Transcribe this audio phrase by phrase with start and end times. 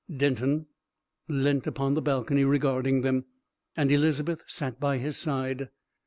[0.17, 0.65] Denton
[1.27, 3.25] leant upon the balcony regarding them,
[3.77, 5.69] and Elizabeth sat by his side.